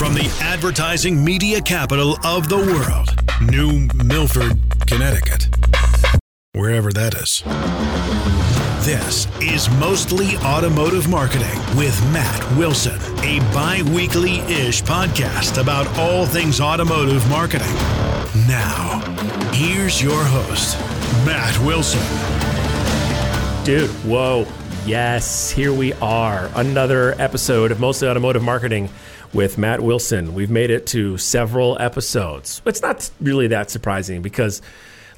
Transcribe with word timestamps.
From 0.00 0.14
the 0.14 0.34
advertising 0.40 1.22
media 1.22 1.60
capital 1.60 2.16
of 2.24 2.48
the 2.48 2.56
world, 2.56 3.10
New 3.52 3.86
Milford, 4.02 4.58
Connecticut. 4.86 5.46
Wherever 6.52 6.90
that 6.92 7.12
is. 7.12 7.42
This 8.86 9.28
is 9.42 9.68
Mostly 9.78 10.38
Automotive 10.38 11.06
Marketing 11.06 11.58
with 11.76 12.02
Matt 12.14 12.56
Wilson, 12.56 12.98
a 13.22 13.40
bi 13.52 13.82
weekly 13.94 14.38
ish 14.48 14.82
podcast 14.82 15.60
about 15.60 15.86
all 15.98 16.24
things 16.24 16.62
automotive 16.62 17.28
marketing. 17.28 17.74
Now, 18.48 19.02
here's 19.52 20.02
your 20.02 20.24
host, 20.24 20.78
Matt 21.26 21.58
Wilson. 21.62 22.00
Dude, 23.66 23.90
whoa. 24.06 24.46
Yes, 24.86 25.50
here 25.50 25.72
we 25.72 25.92
are. 25.94 26.50
Another 26.56 27.14
episode 27.20 27.70
of 27.70 27.78
Mostly 27.80 28.08
Automotive 28.08 28.42
Marketing 28.42 28.88
with 29.32 29.58
Matt 29.58 29.82
Wilson. 29.82 30.34
We've 30.34 30.50
made 30.50 30.70
it 30.70 30.86
to 30.88 31.16
several 31.18 31.76
episodes. 31.80 32.62
It's 32.64 32.82
not 32.82 33.08
really 33.20 33.46
that 33.48 33.70
surprising 33.70 34.22
because 34.22 34.62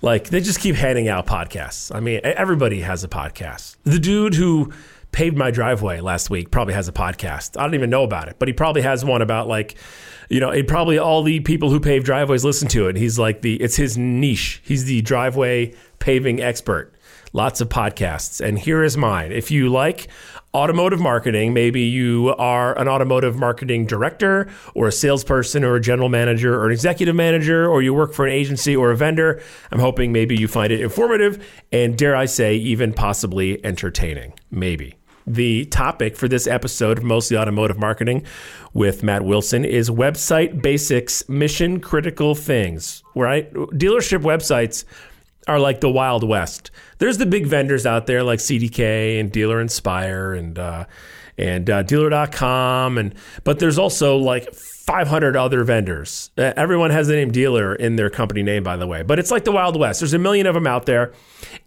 like 0.03 0.29
they 0.29 0.41
just 0.41 0.61
keep 0.61 0.75
handing 0.75 1.09
out 1.09 1.27
podcasts. 1.27 1.95
I 1.95 2.01
mean, 2.01 2.21
everybody 2.25 2.81
has 2.81 3.05
a 3.05 3.09
podcast. 3.09 3.77
The 3.85 3.99
dude 3.99 4.35
who 4.35 4.73
paved 5.13 5.37
my 5.39 5.51
driveway 5.51 6.01
last 6.01 6.29
week 6.29 6.51
probably 6.51 6.75
has 6.75 6.89
a 6.89 6.93
podcast. 6.93 7.59
I 7.59 7.63
don't 7.63 7.75
even 7.75 7.89
know 7.89 8.03
about 8.03 8.29
it, 8.29 8.37
but 8.39 8.49
he 8.49 8.53
probably 8.53 8.83
has 8.83 9.05
one 9.05 9.23
about 9.23 9.47
like, 9.47 9.77
you 10.29 10.41
know, 10.41 10.51
it 10.51 10.67
probably 10.67 10.99
all 10.99 11.23
the 11.23 11.41
people 11.41 11.71
who 11.71 11.79
pave 11.81 12.05
driveways 12.05 12.45
listen 12.45 12.69
to 12.69 12.89
it. 12.89 12.97
He's 12.97 13.19
like 13.19 13.43
the 13.43 13.55
it's 13.63 13.77
his 13.77 13.97
niche. 13.97 14.61
He's 14.65 14.85
the 14.85 15.01
driveway 15.03 15.75
paving 15.99 16.43
expert. 16.43 16.93
Lots 17.33 17.61
of 17.61 17.69
podcasts. 17.69 18.41
And 18.41 18.59
here 18.59 18.83
is 18.83 18.97
mine. 18.97 19.33
If 19.33 19.51
you 19.51 19.69
like 19.69 20.09
automotive 20.55 21.01
marketing. 21.01 21.55
Maybe 21.55 21.83
you 21.83 22.35
are 22.37 22.79
an 22.79 22.89
automotive 22.89 23.37
marketing 23.37 23.87
director 23.87 24.49
or 24.75 24.89
a 24.89 24.93
salesperson 24.93 25.65
or 25.65 25.77
a 25.77 25.81
general 25.81 26.09
manager 26.09 26.55
or 26.61 26.67
an 26.67 26.73
executive 26.73 27.17
manager, 27.17 27.69
or 27.69 27.83
you 27.83 27.95
work 27.95 28.13
for 28.13 28.27
an 28.27 28.33
agency 28.33 28.77
or 28.77 28.91
a 28.91 28.97
vendor. 28.97 29.43
I'm 29.71 29.81
hoping 29.81 30.13
maybe 30.13 30.37
you 30.37 30.49
find 30.49 30.73
it 30.73 30.81
informative 30.81 31.45
and, 31.73 31.97
dare 31.97 32.17
I 32.17 32.27
say, 32.27 32.57
even 32.57 32.93
possibly 32.93 33.65
entertaining. 33.65 34.35
Maybe. 34.51 34.97
The 35.27 35.67
topic 35.67 36.17
for 36.17 36.27
this 36.27 36.49
episode 36.49 36.99
of 36.99 37.05
Mostly 37.05 37.37
Automotive 37.37 37.79
Marketing 37.79 38.25
with 38.75 39.05
Matt 39.05 39.25
Wilson 39.25 39.65
is 39.65 39.89
website 39.89 40.61
basics, 40.61 41.29
mission 41.29 41.79
critical 41.79 42.35
things, 42.35 43.05
right? 43.15 43.53
Dealership 43.53 44.23
websites 44.23 44.85
are 45.49 45.59
like 45.59 45.81
the 45.81 45.91
Wild 45.91 46.27
West. 46.27 46.71
There's 46.99 47.19
the 47.19 47.27
big 47.27 47.47
vendors 47.47 47.87
out 47.87 48.07
there 48.07 48.23
like 48.23 48.39
CDK 48.39 49.19
and 49.19 49.31
Dealer 49.33 49.61
Inspire 49.61 50.35
and 50.35 50.59
uh, 50.59 50.85
and 51.39 51.69
uh, 51.69 51.83
Dealer.com, 51.83 52.99
and 52.99 53.15
but 53.45 53.59
there's 53.59 53.79
also 53.79 54.17
like 54.17 54.53
500 54.55 55.37
other 55.37 55.65
vendors. 55.65 56.31
Uh, 56.37 56.53
everyone 56.57 56.91
has 56.91 57.07
the 57.07 57.15
name 57.15 57.31
dealer 57.31 57.75
in 57.75 57.97
their 57.97 58.11
company 58.11 58.43
name, 58.43 58.63
by 58.63 58.77
the 58.77 58.87
way. 58.87 59.03
But 59.03 59.19
it's 59.19 59.31
like 59.31 59.45
the 59.45 59.53
Wild 59.53 59.79
West. 59.79 60.01
There's 60.01 60.13
a 60.13 60.19
million 60.19 60.47
of 60.47 60.55
them 60.55 60.67
out 60.67 60.87
there, 60.87 61.13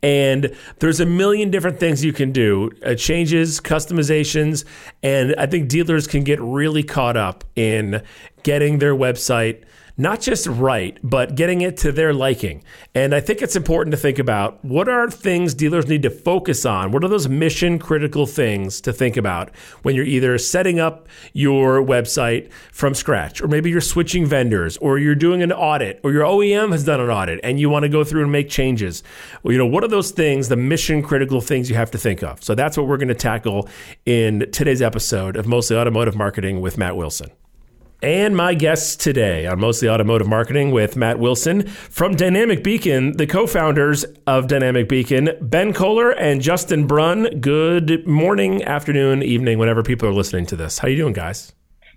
and 0.04 0.54
there's 0.80 1.00
a 1.00 1.06
million 1.06 1.50
different 1.50 1.80
things 1.80 2.04
you 2.04 2.14
can 2.14 2.32
do 2.32 2.72
uh, 2.86 2.96
changes, 2.96 3.62
customizations. 3.62 4.66
And 5.02 5.34
I 5.38 5.46
think 5.46 5.70
dealers 5.70 6.08
can 6.08 6.24
get 6.24 6.42
really 6.42 6.84
caught 6.84 7.18
up 7.18 7.44
in 7.56 8.02
getting 8.44 8.80
their 8.80 8.94
website 8.96 9.64
not 9.98 10.20
just 10.20 10.46
right, 10.48 10.98
but 11.04 11.36
getting 11.36 11.62
it 11.62 11.78
to 11.78 11.92
their 11.92 12.14
liking. 12.14 12.64
And 12.94 13.16
I 13.16 13.22
think 13.22 13.42
it's 13.42 13.56
important 13.56 13.92
to 13.92 13.98
think 13.98 14.20
about 14.20 14.64
what 14.64 14.90
are 14.90 15.10
things 15.10 15.54
dealers 15.54 15.88
need 15.88 16.04
to 16.04 16.10
focus 16.10 16.66
on? 16.66 16.92
What 16.92 17.04
are 17.04 17.08
those 17.08 17.30
mission 17.30 17.80
critical 17.80 18.26
things 18.26 18.82
to 18.82 18.92
think 18.92 19.16
about 19.16 19.56
when 19.84 19.96
you're 19.96 20.06
either 20.06 20.38
setting 20.38 20.80
up 20.80 21.08
your 21.34 21.82
website 21.82 22.52
from 22.72 22.94
scratch, 22.94 23.42
or 23.42 23.48
maybe 23.48 23.70
you're 23.70 23.82
switching 23.82 24.26
vendors, 24.26 24.78
or 24.78 24.98
you're 24.98 25.16
doing 25.16 25.42
an 25.42 25.52
audit, 25.52 26.02
or 26.04 26.12
your 26.12 26.24
OEM 26.24 26.72
has 26.72 26.84
done 26.84 27.00
an 27.00 27.10
audit 27.10 27.40
and 27.44 27.60
you 27.60 27.70
want 27.70 27.84
to 27.84 27.90
go 27.90 28.04
through 28.04 28.24
and 28.24 28.32
make 28.32 28.50
changes? 28.50 29.02
Well, 29.44 29.54
you 29.54 29.58
know, 29.58 29.66
what 29.66 29.84
are 29.84 29.90
those 29.90 30.12
things, 30.12 30.50
the 30.50 30.58
mission 30.58 31.02
critical 31.02 31.40
things 31.40 31.70
you 31.70 31.76
have 31.76 31.92
to 31.92 31.98
think 31.98 32.22
of? 32.22 32.44
So 32.44 32.54
that's 32.54 32.78
what 32.78 32.88
we're 32.88 32.98
going 32.98 33.08
to 33.08 33.16
tackle 33.16 33.70
in 34.06 34.52
today's 34.52 34.82
episode 34.82 35.38
of 35.38 35.48
Mostly 35.48 35.78
Automotive 35.78 36.16
Marketing 36.16 36.60
with 36.60 36.78
Matt 36.78 36.98
Wilson. 36.98 37.32
And 38.02 38.36
my 38.36 38.54
guests 38.54 38.96
today 38.96 39.48
on 39.48 39.60
Mostly 39.60 39.90
Automotive 39.90 40.28
Marketing 40.28 40.72
with 40.72 40.96
Matt 40.96 41.18
Wilson 41.18 41.68
from 41.68 42.16
Dynamic 42.16 42.64
Beacon, 42.64 43.18
the 43.18 43.26
co 43.26 43.48
founders 43.48 44.06
of 44.28 44.48
Dynamic 44.48 44.88
Beacon, 44.88 45.32
Ben 45.42 45.74
Koller 45.74 46.12
and 46.12 46.42
Justin 46.42 46.86
Brun. 46.86 47.40
Good 47.40 48.06
morning, 48.06 48.64
afternoon, 48.64 49.24
evening, 49.24 49.58
whenever 49.58 49.82
people 49.82 50.08
are 50.08 50.14
listening 50.14 50.46
to 50.48 50.56
this. 50.56 50.78
How 50.78 50.88
you 50.88 50.98
doing, 50.98 51.14
guys? 51.14 51.55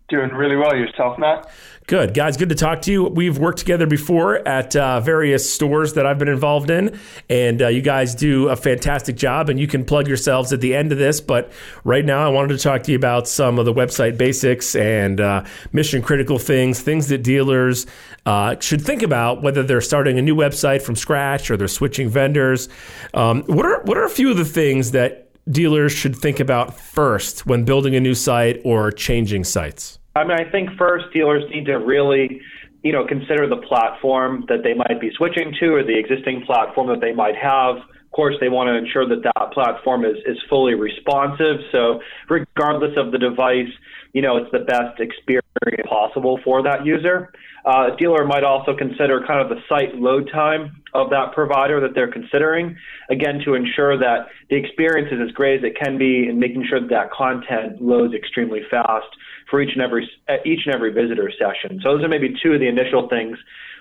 Doing 0.08 0.30
really 0.30 0.56
well. 0.56 0.74
Yourself, 0.74 1.18
Matt? 1.18 1.50
Good. 1.86 2.14
Guys, 2.14 2.38
good 2.38 2.48
to 2.48 2.54
talk 2.54 2.80
to 2.82 2.92
you. 2.92 3.04
We've 3.04 3.36
worked 3.36 3.58
together 3.58 3.86
before 3.86 4.36
at 4.48 4.74
uh, 4.74 5.00
various 5.00 5.50
stores 5.50 5.92
that 5.94 6.06
I've 6.06 6.18
been 6.18 6.28
involved 6.28 6.70
in, 6.70 6.98
and 7.28 7.60
uh, 7.60 7.68
you 7.68 7.82
guys 7.82 8.14
do 8.14 8.48
a 8.48 8.56
fantastic 8.56 9.16
job, 9.16 9.50
and 9.50 9.60
you 9.60 9.66
can 9.66 9.84
plug 9.84 10.08
yourselves 10.08 10.50
at 10.52 10.62
the 10.62 10.74
end 10.74 10.92
of 10.92 10.98
this. 10.98 11.20
But 11.20 11.52
right 11.84 12.06
now, 12.06 12.26
I 12.26 12.28
wanted 12.28 12.56
to 12.56 12.62
talk 12.62 12.84
to 12.84 12.90
you 12.92 12.96
about 12.96 13.28
some 13.28 13.58
of 13.58 13.66
the 13.66 13.74
website 13.74 14.16
basics 14.16 14.74
and 14.74 15.20
uh, 15.20 15.44
mission 15.72 16.00
critical 16.00 16.38
things, 16.38 16.80
things 16.80 17.08
that 17.08 17.22
dealers 17.22 17.86
uh, 18.24 18.56
should 18.60 18.80
think 18.80 19.02
about 19.02 19.42
whether 19.42 19.62
they're 19.62 19.82
starting 19.82 20.18
a 20.18 20.22
new 20.22 20.36
website 20.36 20.80
from 20.80 20.96
scratch 20.96 21.50
or 21.50 21.58
they're 21.58 21.68
switching 21.68 22.08
vendors. 22.08 22.70
Um, 23.12 23.42
what, 23.42 23.66
are, 23.66 23.82
what 23.82 23.98
are 23.98 24.04
a 24.04 24.10
few 24.10 24.30
of 24.30 24.38
the 24.38 24.46
things 24.46 24.92
that 24.92 25.28
dealers 25.50 25.92
should 25.92 26.16
think 26.16 26.40
about 26.40 26.78
first 26.78 27.46
when 27.46 27.64
building 27.64 27.94
a 27.94 28.00
new 28.00 28.14
site 28.14 28.60
or 28.64 28.90
changing 28.90 29.44
sites? 29.44 29.97
I 30.16 30.24
mean, 30.24 30.38
I 30.38 30.50
think 30.50 30.70
first 30.78 31.06
dealers 31.12 31.44
need 31.50 31.66
to 31.66 31.76
really, 31.76 32.40
you 32.82 32.92
know, 32.92 33.06
consider 33.06 33.48
the 33.48 33.62
platform 33.68 34.44
that 34.48 34.62
they 34.62 34.74
might 34.74 35.00
be 35.00 35.10
switching 35.16 35.54
to 35.60 35.74
or 35.74 35.84
the 35.84 35.98
existing 35.98 36.42
platform 36.46 36.88
that 36.88 37.00
they 37.00 37.12
might 37.12 37.36
have. 37.36 37.76
Of 37.76 38.12
course, 38.12 38.34
they 38.40 38.48
want 38.48 38.68
to 38.68 38.74
ensure 38.74 39.06
that 39.08 39.22
that 39.22 39.52
platform 39.52 40.04
is, 40.04 40.16
is 40.26 40.38
fully 40.48 40.74
responsive. 40.74 41.60
So, 41.72 42.00
regardless 42.28 42.96
of 42.96 43.12
the 43.12 43.18
device, 43.18 43.70
you 44.12 44.22
know, 44.22 44.36
it's 44.36 44.50
the 44.52 44.60
best 44.60 45.00
experience 45.00 45.46
possible 45.88 46.40
for 46.44 46.62
that 46.62 46.84
user. 46.84 47.32
Uh, 47.64 47.92
a 47.92 47.96
dealer 47.96 48.24
might 48.24 48.44
also 48.44 48.74
consider 48.76 49.22
kind 49.26 49.40
of 49.40 49.48
the 49.48 49.60
site 49.68 49.94
load 49.96 50.30
time 50.32 50.80
of 50.94 51.10
that 51.10 51.32
provider 51.34 51.80
that 51.80 51.94
they're 51.94 52.10
considering, 52.10 52.76
again, 53.10 53.40
to 53.44 53.54
ensure 53.54 53.98
that 53.98 54.26
the 54.48 54.56
experience 54.56 55.08
is 55.12 55.20
as 55.20 55.32
great 55.32 55.58
as 55.58 55.64
it 55.64 55.76
can 55.76 55.98
be 55.98 56.28
and 56.28 56.38
making 56.38 56.64
sure 56.68 56.80
that 56.80 56.88
that 56.90 57.10
content 57.10 57.82
loads 57.82 58.14
extremely 58.14 58.60
fast 58.70 59.08
for 59.50 59.60
each 59.60 59.72
and 59.72 59.82
every 59.82 60.08
each 60.44 60.60
and 60.66 60.74
every 60.74 60.92
visitor 60.92 61.30
session. 61.38 61.80
So 61.82 61.96
those 61.96 62.04
are 62.04 62.08
maybe 62.08 62.34
two 62.42 62.52
of 62.52 62.60
the 62.60 62.68
initial 62.68 63.08
things 63.08 63.36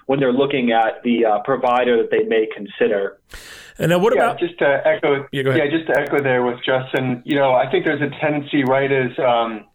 when 0.07 0.19
they're 0.19 0.33
looking 0.33 0.71
at 0.71 1.03
the 1.03 1.25
uh, 1.25 1.39
provider 1.44 1.97
that 1.97 2.11
they 2.11 2.23
may 2.23 2.47
consider. 2.55 3.19
And 3.77 3.91
then 3.91 4.01
what 4.01 4.15
yeah, 4.15 4.23
about 4.23 4.39
just 4.39 4.57
to 4.59 4.81
echo? 4.85 5.27
Yeah, 5.31 5.55
yeah, 5.55 5.69
just 5.69 5.88
to 5.88 5.97
echo 5.99 6.21
there 6.23 6.44
with 6.44 6.57
Justin. 6.65 7.21
You 7.25 7.35
know, 7.35 7.53
I 7.53 7.69
think 7.69 7.85
there's 7.85 8.01
a 8.01 8.09
tendency, 8.19 8.63
right, 8.63 8.91
as 8.91 9.11
um, 9.19 9.65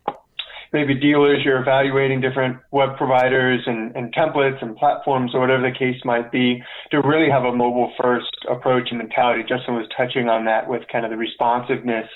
maybe 0.73 0.95
dealers, 0.95 1.41
you're 1.45 1.61
evaluating 1.61 2.21
different 2.21 2.59
web 2.71 2.97
providers 2.97 3.61
and, 3.67 3.95
and 3.95 4.15
templates 4.15 4.63
and 4.63 4.77
platforms 4.77 5.33
or 5.35 5.41
whatever 5.41 5.63
the 5.63 5.77
case 5.77 6.01
might 6.05 6.33
be, 6.33 6.63
to 6.91 7.01
really 7.01 7.31
have 7.31 7.45
a 7.45 7.53
mobile 7.53 7.93
first 8.01 8.31
approach 8.51 8.89
and 8.91 8.99
mentality. 8.99 9.43
Justin 9.43 9.75
was 9.75 9.87
touching 9.97 10.29
on 10.29 10.45
that 10.47 10.69
with 10.69 10.83
kind 10.91 11.05
of 11.05 11.11
the 11.11 11.17
responsiveness 11.17 12.07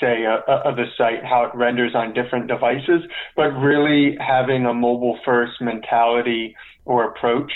say, 0.00 0.24
uh, 0.26 0.38
uh, 0.50 0.62
of 0.64 0.76
the 0.76 0.84
site, 0.96 1.24
how 1.24 1.44
it 1.44 1.56
renders 1.56 1.92
on 1.94 2.14
different 2.14 2.46
devices, 2.46 3.02
but 3.36 3.48
really 3.58 4.16
having 4.20 4.66
a 4.66 4.74
mobile 4.74 5.18
first 5.24 5.60
mentality 5.60 6.54
or 6.84 7.04
approach 7.04 7.50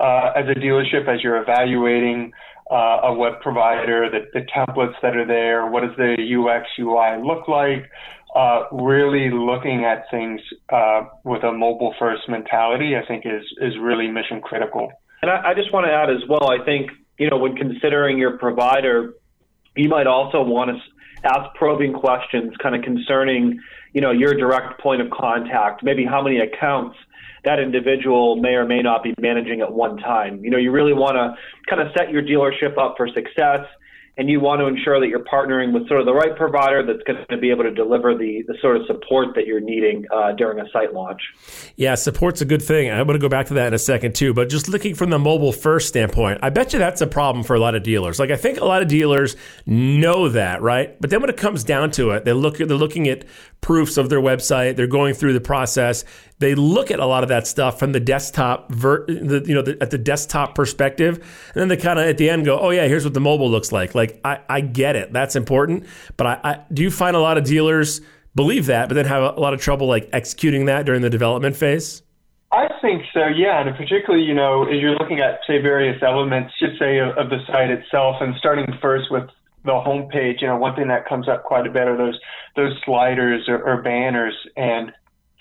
uh, 0.00 0.30
as 0.36 0.44
a 0.48 0.58
dealership 0.58 1.08
as 1.08 1.22
you're 1.22 1.42
evaluating 1.42 2.32
uh, 2.70 3.00
a 3.04 3.14
web 3.14 3.40
provider, 3.40 4.08
the, 4.10 4.26
the, 4.38 4.44
templates 4.54 4.94
that 5.02 5.16
are 5.16 5.26
there, 5.26 5.66
what 5.66 5.80
does 5.80 5.96
the 5.96 6.16
UX 6.20 6.68
UI 6.78 7.16
look 7.24 7.48
like? 7.48 7.90
Uh, 8.34 8.64
really 8.72 9.30
looking 9.30 9.84
at 9.84 10.04
things 10.10 10.40
uh, 10.68 11.02
with 11.24 11.42
a 11.44 11.52
mobile 11.52 11.94
first 11.98 12.28
mentality, 12.28 12.94
I 12.94 13.06
think 13.06 13.24
is 13.24 13.42
is 13.60 13.72
really 13.80 14.06
mission 14.08 14.42
critical. 14.42 14.92
And 15.22 15.30
I, 15.30 15.50
I 15.50 15.54
just 15.54 15.72
want 15.72 15.86
to 15.86 15.92
add 15.92 16.10
as 16.10 16.28
well. 16.28 16.50
I 16.50 16.62
think 16.64 16.90
you 17.18 17.30
know 17.30 17.38
when 17.38 17.56
considering 17.56 18.18
your 18.18 18.36
provider, 18.36 19.14
you 19.76 19.88
might 19.88 20.06
also 20.06 20.42
want 20.42 20.70
to 20.70 20.76
ask 21.24 21.54
probing 21.54 21.92
questions 21.92 22.54
kind 22.62 22.76
of 22.76 22.82
concerning, 22.82 23.58
you 23.92 24.00
know, 24.00 24.10
your 24.10 24.34
direct 24.34 24.80
point 24.80 25.00
of 25.00 25.10
contact, 25.10 25.82
maybe 25.82 26.04
how 26.04 26.22
many 26.22 26.38
accounts 26.38 26.96
that 27.44 27.58
individual 27.58 28.36
may 28.36 28.54
or 28.54 28.66
may 28.66 28.82
not 28.82 29.02
be 29.02 29.14
managing 29.20 29.60
at 29.60 29.72
one 29.72 29.96
time. 29.96 30.44
You 30.44 30.50
know, 30.50 30.58
you 30.58 30.70
really 30.70 30.92
want 30.92 31.14
to 31.16 31.34
kind 31.68 31.80
of 31.80 31.92
set 31.96 32.10
your 32.10 32.22
dealership 32.22 32.76
up 32.78 32.94
for 32.96 33.08
success 33.08 33.66
and 34.18 34.28
you 34.28 34.40
want 34.40 34.60
to 34.60 34.66
ensure 34.66 34.98
that 34.98 35.06
you're 35.06 35.24
partnering 35.24 35.72
with 35.72 35.86
sort 35.86 36.00
of 36.00 36.06
the 36.06 36.12
right 36.12 36.36
provider 36.36 36.84
that's 36.84 37.02
going 37.04 37.24
to 37.30 37.38
be 37.38 37.50
able 37.50 37.62
to 37.62 37.70
deliver 37.70 38.16
the, 38.16 38.42
the 38.48 38.54
sort 38.60 38.76
of 38.76 38.84
support 38.86 39.28
that 39.36 39.46
you're 39.46 39.60
needing 39.60 40.04
uh, 40.12 40.32
during 40.32 40.58
a 40.58 40.68
site 40.72 40.92
launch. 40.92 41.22
Yeah, 41.76 41.94
support's 41.94 42.40
a 42.40 42.44
good 42.44 42.60
thing. 42.60 42.90
I'm 42.90 43.06
going 43.06 43.18
to 43.18 43.22
go 43.22 43.28
back 43.28 43.46
to 43.46 43.54
that 43.54 43.68
in 43.68 43.74
a 43.74 43.78
second 43.78 44.16
too. 44.16 44.34
But 44.34 44.48
just 44.48 44.68
looking 44.68 44.96
from 44.96 45.10
the 45.10 45.20
mobile 45.20 45.52
first 45.52 45.86
standpoint, 45.86 46.40
I 46.42 46.50
bet 46.50 46.72
you 46.72 46.80
that's 46.80 47.00
a 47.00 47.06
problem 47.06 47.44
for 47.44 47.54
a 47.54 47.60
lot 47.60 47.76
of 47.76 47.84
dealers. 47.84 48.18
Like 48.18 48.32
I 48.32 48.36
think 48.36 48.60
a 48.60 48.64
lot 48.64 48.82
of 48.82 48.88
dealers 48.88 49.36
know 49.66 50.28
that, 50.30 50.62
right? 50.62 51.00
But 51.00 51.10
then 51.10 51.20
when 51.20 51.30
it 51.30 51.36
comes 51.36 51.62
down 51.62 51.92
to 51.92 52.10
it, 52.10 52.24
they 52.24 52.32
look 52.32 52.58
they're 52.58 52.66
looking 52.66 53.06
at 53.06 53.24
proofs 53.60 53.96
of 53.96 54.08
their 54.08 54.20
website. 54.20 54.74
They're 54.74 54.88
going 54.88 55.14
through 55.14 55.34
the 55.34 55.40
process. 55.40 56.04
They 56.40 56.54
look 56.54 56.90
at 56.90 57.00
a 57.00 57.06
lot 57.06 57.22
of 57.24 57.28
that 57.30 57.46
stuff 57.46 57.78
from 57.78 57.92
the 57.92 58.00
desktop, 58.00 58.70
ver- 58.70 59.06
the, 59.06 59.42
you 59.46 59.54
know, 59.54 59.62
the, 59.62 59.76
at 59.80 59.90
the 59.90 59.98
desktop 59.98 60.54
perspective, 60.54 61.16
and 61.54 61.60
then 61.60 61.68
they 61.68 61.76
kind 61.76 61.98
of 61.98 62.06
at 62.06 62.18
the 62.18 62.30
end 62.30 62.44
go, 62.44 62.58
"Oh 62.58 62.70
yeah, 62.70 62.86
here's 62.86 63.04
what 63.04 63.14
the 63.14 63.20
mobile 63.20 63.50
looks 63.50 63.72
like." 63.72 63.94
Like 63.94 64.20
I, 64.24 64.40
I 64.48 64.60
get 64.60 64.94
it, 64.94 65.12
that's 65.12 65.34
important. 65.34 65.86
But 66.16 66.26
I, 66.26 66.40
I 66.44 66.60
do 66.72 66.82
you 66.82 66.90
find 66.90 67.16
a 67.16 67.20
lot 67.20 67.38
of 67.38 67.44
dealers 67.44 68.00
believe 68.34 68.66
that, 68.66 68.88
but 68.88 68.94
then 68.94 69.04
have 69.06 69.36
a 69.36 69.40
lot 69.40 69.52
of 69.52 69.60
trouble 69.60 69.88
like 69.88 70.08
executing 70.12 70.66
that 70.66 70.86
during 70.86 71.02
the 71.02 71.10
development 71.10 71.56
phase? 71.56 72.02
I 72.50 72.68
think 72.80 73.02
so, 73.12 73.26
yeah. 73.26 73.60
And 73.66 73.76
particularly, 73.76 74.24
you 74.24 74.34
know, 74.34 74.64
as 74.64 74.80
you're 74.80 74.94
looking 74.94 75.20
at, 75.20 75.40
say, 75.46 75.60
various 75.60 76.02
elements, 76.02 76.54
just 76.58 76.78
say, 76.78 76.98
of, 76.98 77.10
of 77.18 77.28
the 77.28 77.38
site 77.46 77.70
itself, 77.70 78.16
and 78.20 78.34
starting 78.38 78.66
first 78.80 79.10
with 79.10 79.28
the 79.64 79.72
homepage, 79.72 80.40
you 80.40 80.46
know, 80.46 80.56
one 80.56 80.74
thing 80.74 80.88
that 80.88 81.06
comes 81.06 81.28
up 81.28 81.44
quite 81.44 81.66
a 81.66 81.70
bit 81.70 81.86
are 81.88 81.96
those 81.96 82.18
those 82.56 82.72
sliders 82.84 83.48
or, 83.48 83.62
or 83.62 83.82
banners, 83.82 84.34
and 84.56 84.92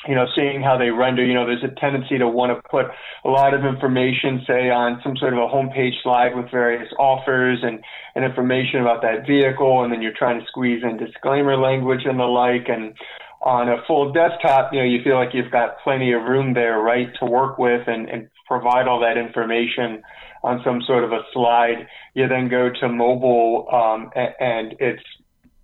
you 0.08 0.16
know, 0.16 0.26
seeing 0.36 0.62
how 0.62 0.78
they 0.78 0.90
render, 0.90 1.26
you 1.26 1.34
know, 1.34 1.46
there's 1.46 1.64
a 1.64 1.80
tendency 1.80 2.18
to 2.18 2.28
want 2.28 2.56
to 2.56 2.70
put 2.70 2.86
a 3.26 3.30
lot 3.30 3.54
of 3.54 3.66
information, 3.66 4.42
say, 4.48 4.70
on 4.70 5.02
some 5.04 5.18
sort 5.18 5.34
of 5.34 5.40
a 5.40 5.48
homepage 5.48 6.02
slide 6.02 6.36
with 6.36 6.50
various 6.50 6.88
offers 6.98 7.60
and, 7.62 7.84
and 8.16 8.24
information 8.24 8.82
about 8.82 9.02
that 9.02 9.28
vehicle, 9.28 9.84
and 9.84 9.92
then 9.92 10.02
you're 10.02 10.18
trying 10.18 10.40
to 10.40 10.46
squeeze 10.48 10.82
in 10.84 10.98
disclaimer 10.98 11.58
language 11.58 12.02
and 12.06 12.20
the 12.20 12.24
like. 12.24 12.70
And 12.70 12.96
on 13.42 13.70
a 13.70 13.84
full 13.86 14.14
desktop, 14.14 14.72
you 14.72 14.80
know, 14.80 14.86
you 14.86 15.04
feel 15.04 15.16
like 15.16 15.34
you've 15.34 15.52
got 15.52 15.80
plenty 15.84 16.14
of 16.14 16.24
room 16.24 16.54
there, 16.54 16.80
right, 16.80 17.10
to 17.20 17.26
work 17.26 17.58
with 17.58 17.88
and, 17.88 18.10
and 18.10 18.30
provide 18.48 18.88
all 18.88 19.02
that 19.02 19.18
information 19.18 20.02
on 20.44 20.62
some 20.64 20.82
sort 20.88 21.04
of 21.04 21.12
a 21.12 21.22
slide. 21.34 21.88
You 22.14 22.28
then 22.28 22.48
go 22.48 22.70
to 22.80 22.88
mobile, 22.88 23.68
um, 23.74 24.12
and, 24.16 24.34
and 24.40 24.76
it's 24.80 25.04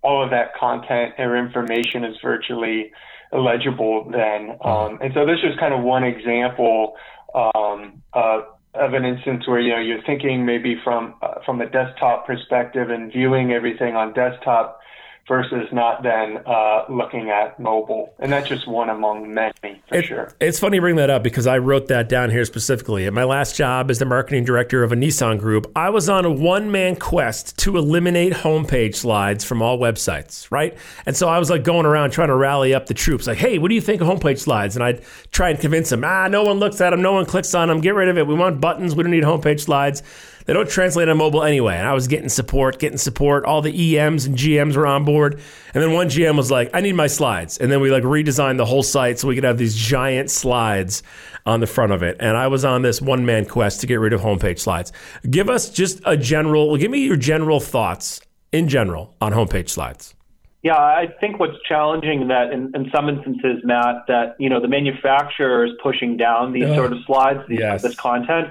all 0.02 0.22
of 0.22 0.30
that 0.30 0.54
content 0.54 1.14
or 1.18 1.34
information 1.34 2.04
is 2.04 2.14
virtually 2.22 2.92
illegible 3.34 4.08
then. 4.10 4.56
Um, 4.64 4.98
and 5.02 5.12
so 5.12 5.26
this 5.26 5.38
is 5.42 5.58
kind 5.58 5.74
of 5.74 5.82
one 5.82 6.04
example 6.04 6.94
um, 7.34 8.02
uh, 8.14 8.42
of 8.74 8.94
an 8.94 9.04
instance 9.04 9.46
where 9.46 9.60
you 9.60 9.72
know 9.72 9.80
you're 9.80 10.02
thinking 10.04 10.46
maybe 10.46 10.76
from 10.82 11.14
uh, 11.22 11.34
from 11.44 11.60
a 11.60 11.68
desktop 11.68 12.26
perspective 12.26 12.90
and 12.90 13.12
viewing 13.12 13.52
everything 13.52 13.94
on 13.96 14.12
desktop 14.14 14.80
versus 15.26 15.68
not 15.72 16.02
then 16.02 16.38
uh, 16.46 16.84
looking 16.88 17.30
at 17.30 17.58
mobile. 17.58 18.12
And 18.18 18.32
that's 18.32 18.48
just 18.48 18.66
one 18.68 18.90
among 18.90 19.32
many, 19.32 19.54
for 19.88 19.96
it, 19.96 20.04
sure. 20.04 20.32
It's 20.40 20.58
funny 20.58 20.76
you 20.76 20.80
bring 20.80 20.96
that 20.96 21.10
up 21.10 21.22
because 21.22 21.46
I 21.46 21.58
wrote 21.58 21.88
that 21.88 22.08
down 22.08 22.30
here 22.30 22.44
specifically. 22.44 23.06
At 23.06 23.12
my 23.12 23.24
last 23.24 23.56
job 23.56 23.90
as 23.90 23.98
the 23.98 24.04
marketing 24.04 24.44
director 24.44 24.82
of 24.82 24.92
a 24.92 24.96
Nissan 24.96 25.38
group, 25.38 25.70
I 25.74 25.90
was 25.90 26.08
on 26.08 26.24
a 26.24 26.30
one 26.30 26.70
man 26.70 26.96
quest 26.96 27.58
to 27.60 27.76
eliminate 27.78 28.32
homepage 28.32 28.96
slides 28.96 29.44
from 29.44 29.62
all 29.62 29.78
websites, 29.78 30.50
right? 30.50 30.76
And 31.06 31.16
so 31.16 31.28
I 31.28 31.38
was 31.38 31.50
like 31.50 31.64
going 31.64 31.86
around 31.86 32.10
trying 32.10 32.28
to 32.28 32.36
rally 32.36 32.74
up 32.74 32.86
the 32.86 32.94
troops, 32.94 33.26
like, 33.26 33.38
hey, 33.38 33.58
what 33.58 33.68
do 33.68 33.74
you 33.74 33.80
think 33.80 34.02
of 34.02 34.08
homepage 34.08 34.40
slides? 34.40 34.76
And 34.76 34.84
I'd 34.84 35.02
try 35.30 35.50
and 35.50 35.58
convince 35.58 35.90
them, 35.90 36.04
ah, 36.04 36.28
no 36.28 36.42
one 36.42 36.58
looks 36.58 36.80
at 36.80 36.90
them, 36.90 37.02
no 37.02 37.12
one 37.12 37.24
clicks 37.24 37.54
on 37.54 37.68
them, 37.68 37.80
get 37.80 37.94
rid 37.94 38.08
of 38.08 38.18
it. 38.18 38.26
We 38.26 38.34
want 38.34 38.60
buttons, 38.60 38.94
we 38.94 39.02
don't 39.02 39.12
need 39.12 39.24
homepage 39.24 39.60
slides. 39.60 40.02
They 40.46 40.52
don't 40.52 40.68
translate 40.68 41.08
on 41.08 41.16
mobile 41.16 41.42
anyway. 41.42 41.76
And 41.76 41.86
I 41.86 41.94
was 41.94 42.06
getting 42.06 42.28
support, 42.28 42.78
getting 42.78 42.98
support. 42.98 43.44
All 43.44 43.62
the 43.62 43.98
EMs 43.98 44.26
and 44.26 44.36
GMs 44.36 44.76
were 44.76 44.86
on 44.86 45.04
board. 45.04 45.40
And 45.72 45.82
then 45.82 45.92
one 45.92 46.08
GM 46.08 46.36
was 46.36 46.50
like, 46.50 46.70
I 46.74 46.80
need 46.80 46.94
my 46.94 47.06
slides. 47.06 47.58
And 47.58 47.72
then 47.72 47.80
we 47.80 47.90
like 47.90 48.02
redesigned 48.02 48.58
the 48.58 48.66
whole 48.66 48.82
site 48.82 49.18
so 49.18 49.28
we 49.28 49.34
could 49.34 49.44
have 49.44 49.58
these 49.58 49.74
giant 49.74 50.30
slides 50.30 51.02
on 51.46 51.60
the 51.60 51.66
front 51.66 51.92
of 51.92 52.02
it. 52.02 52.16
And 52.20 52.36
I 52.36 52.48
was 52.48 52.64
on 52.64 52.82
this 52.82 53.00
one 53.00 53.24
man 53.24 53.46
quest 53.46 53.80
to 53.80 53.86
get 53.86 53.96
rid 53.96 54.12
of 54.12 54.20
homepage 54.20 54.58
slides. 54.58 54.92
Give 55.28 55.48
us 55.48 55.70
just 55.70 56.00
a 56.04 56.16
general, 56.16 56.76
give 56.76 56.90
me 56.90 57.04
your 57.06 57.16
general 57.16 57.60
thoughts 57.60 58.20
in 58.52 58.68
general 58.68 59.14
on 59.20 59.32
homepage 59.32 59.70
slides. 59.70 60.14
Yeah, 60.62 60.76
I 60.76 61.08
think 61.20 61.38
what's 61.38 61.58
challenging 61.68 62.28
that 62.28 62.50
in, 62.50 62.72
in 62.74 62.90
some 62.90 63.10
instances, 63.10 63.60
Matt, 63.64 64.06
that 64.08 64.34
you 64.38 64.48
know 64.48 64.60
the 64.60 64.68
manufacturer 64.68 65.66
is 65.66 65.72
pushing 65.82 66.16
down 66.16 66.54
these 66.54 66.74
sort 66.74 66.90
of 66.90 67.04
slides, 67.04 67.40
these, 67.46 67.58
yes. 67.58 67.82
this 67.82 67.94
content, 67.96 68.48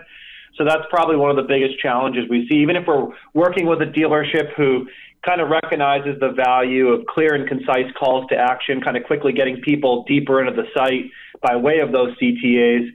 so 0.57 0.63
that's 0.63 0.83
probably 0.89 1.15
one 1.15 1.29
of 1.29 1.35
the 1.35 1.43
biggest 1.43 1.79
challenges 1.79 2.25
we 2.29 2.47
see. 2.47 2.57
Even 2.57 2.75
if 2.75 2.85
we're 2.87 3.07
working 3.33 3.65
with 3.65 3.81
a 3.81 3.85
dealership 3.85 4.53
who 4.55 4.87
kind 5.25 5.41
of 5.41 5.49
recognizes 5.49 6.19
the 6.19 6.29
value 6.29 6.89
of 6.89 7.05
clear 7.07 7.33
and 7.33 7.47
concise 7.47 7.91
calls 7.97 8.27
to 8.29 8.35
action, 8.35 8.81
kind 8.81 8.97
of 8.97 9.03
quickly 9.03 9.31
getting 9.31 9.61
people 9.61 10.03
deeper 10.07 10.41
into 10.41 10.53
the 10.53 10.67
site 10.75 11.09
by 11.41 11.55
way 11.55 11.79
of 11.79 11.91
those 11.91 12.15
CTAs. 12.17 12.89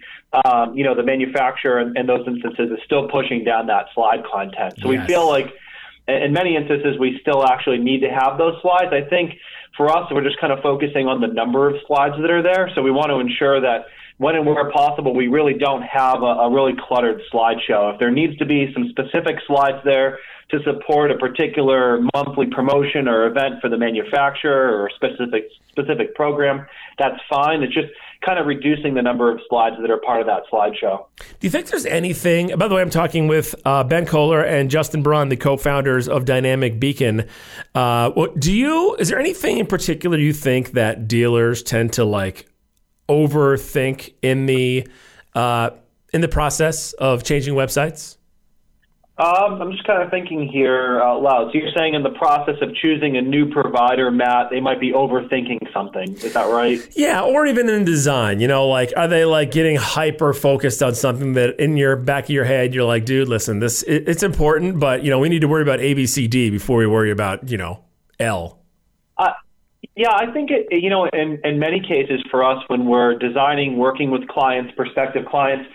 Um, 0.44 0.76
you 0.76 0.84
know, 0.84 0.94
the 0.94 1.02
manufacturer 1.02 1.80
in, 1.80 1.96
in, 1.96 2.06
those 2.06 2.26
instances 2.26 2.70
is 2.70 2.78
still 2.84 3.08
pushing 3.08 3.44
down 3.44 3.66
that 3.68 3.86
slide 3.94 4.22
content. 4.30 4.74
So 4.82 4.90
yes. 4.90 5.00
we 5.00 5.06
feel 5.06 5.26
like 5.26 5.46
in 6.06 6.32
many 6.32 6.54
instances 6.54 6.98
we 6.98 7.18
still 7.22 7.46
actually 7.46 7.78
need 7.78 8.00
to 8.00 8.10
have 8.10 8.36
those 8.36 8.60
slides. 8.60 8.92
I 8.92 9.08
think 9.08 9.32
for 9.76 9.88
us, 9.88 10.10
we're 10.12 10.24
just 10.24 10.38
kind 10.38 10.52
of 10.52 10.60
focusing 10.60 11.06
on 11.06 11.20
the 11.20 11.28
number 11.28 11.68
of 11.68 11.76
slides 11.86 12.16
that 12.20 12.30
are 12.30 12.42
there. 12.42 12.70
So 12.74 12.82
we 12.82 12.90
want 12.90 13.08
to 13.08 13.20
ensure 13.20 13.60
that 13.60 13.86
when 14.18 14.34
and 14.34 14.44
where 14.44 14.70
possible, 14.70 15.14
we 15.14 15.28
really 15.28 15.54
don't 15.54 15.82
have 15.82 16.22
a, 16.22 16.26
a 16.26 16.50
really 16.50 16.74
cluttered 16.86 17.22
slideshow. 17.32 17.92
If 17.94 18.00
there 18.00 18.10
needs 18.10 18.36
to 18.38 18.44
be 18.44 18.70
some 18.74 18.88
specific 18.90 19.36
slides 19.46 19.78
there 19.84 20.18
to 20.50 20.58
support 20.64 21.10
a 21.10 21.18
particular 21.18 22.00
monthly 22.14 22.46
promotion 22.46 23.06
or 23.06 23.26
event 23.26 23.60
for 23.60 23.68
the 23.68 23.78
manufacturer 23.78 24.82
or 24.82 24.90
specific 24.90 25.50
specific 25.70 26.14
program, 26.16 26.66
that's 26.98 27.20
fine. 27.30 27.62
It's 27.62 27.72
just 27.72 27.88
kind 28.26 28.40
of 28.40 28.46
reducing 28.46 28.94
the 28.94 29.02
number 29.02 29.30
of 29.30 29.40
slides 29.48 29.76
that 29.80 29.90
are 29.90 29.98
part 29.98 30.20
of 30.20 30.26
that 30.26 30.42
slideshow. 30.52 31.04
Do 31.18 31.46
you 31.46 31.50
think 31.50 31.68
there's 31.68 31.86
anything? 31.86 32.56
By 32.56 32.66
the 32.66 32.74
way, 32.74 32.82
I'm 32.82 32.90
talking 32.90 33.28
with 33.28 33.54
uh, 33.64 33.84
Ben 33.84 34.04
Koller 34.04 34.42
and 34.42 34.68
Justin 34.68 35.04
Brun, 35.04 35.28
the 35.28 35.36
co-founders 35.36 36.08
of 36.08 36.24
Dynamic 36.24 36.80
Beacon. 36.80 37.28
Uh, 37.76 38.26
do 38.36 38.52
you? 38.52 38.96
Is 38.96 39.08
there 39.10 39.20
anything 39.20 39.58
in 39.58 39.66
particular 39.66 40.18
you 40.18 40.32
think 40.32 40.72
that 40.72 41.06
dealers 41.06 41.62
tend 41.62 41.92
to 41.92 42.04
like 42.04 42.47
overthink 43.08 44.14
in 44.22 44.46
the 44.46 44.86
uh, 45.34 45.70
in 46.12 46.20
the 46.20 46.28
process 46.28 46.92
of 46.94 47.22
changing 47.24 47.54
websites? 47.54 48.18
Um, 49.18 49.60
I'm 49.60 49.72
just 49.72 49.82
kind 49.82 50.00
of 50.00 50.10
thinking 50.10 50.46
here 50.46 51.00
out 51.00 51.22
loud. 51.22 51.50
So 51.50 51.58
you're 51.58 51.72
saying 51.76 51.94
in 51.94 52.04
the 52.04 52.10
process 52.10 52.54
of 52.62 52.72
choosing 52.76 53.16
a 53.16 53.20
new 53.20 53.50
provider, 53.50 54.12
Matt, 54.12 54.48
they 54.48 54.60
might 54.60 54.78
be 54.78 54.92
overthinking 54.92 55.72
something. 55.72 56.12
Is 56.18 56.34
that 56.34 56.48
right? 56.48 56.78
Yeah, 56.96 57.22
or 57.22 57.44
even 57.44 57.68
in 57.68 57.84
design. 57.84 58.38
You 58.38 58.46
know, 58.46 58.68
like 58.68 58.92
are 58.96 59.08
they 59.08 59.24
like 59.24 59.50
getting 59.50 59.74
hyper 59.74 60.32
focused 60.32 60.84
on 60.84 60.94
something 60.94 61.32
that 61.32 61.58
in 61.58 61.76
your 61.76 61.96
back 61.96 62.24
of 62.24 62.30
your 62.30 62.44
head 62.44 62.74
you're 62.74 62.84
like, 62.84 63.04
dude, 63.04 63.28
listen, 63.28 63.58
this 63.58 63.82
it, 63.82 64.08
it's 64.08 64.22
important, 64.22 64.78
but 64.78 65.02
you 65.02 65.10
know, 65.10 65.18
we 65.18 65.28
need 65.28 65.40
to 65.40 65.48
worry 65.48 65.62
about 65.62 65.80
A, 65.80 65.94
B, 65.94 66.06
C, 66.06 66.28
D 66.28 66.48
before 66.48 66.78
we 66.78 66.86
worry 66.86 67.10
about 67.10 67.50
you 67.50 67.58
know 67.58 67.82
L. 68.20 68.57
Yeah, 69.98 70.12
I 70.14 70.30
think 70.32 70.52
it, 70.52 70.68
you 70.70 70.90
know, 70.90 71.06
in, 71.12 71.40
in 71.42 71.58
many 71.58 71.80
cases 71.80 72.22
for 72.30 72.44
us, 72.44 72.62
when 72.68 72.86
we're 72.86 73.18
designing, 73.18 73.76
working 73.76 74.12
with 74.12 74.28
clients, 74.28 74.72
prospective 74.76 75.26
clients, 75.26 75.68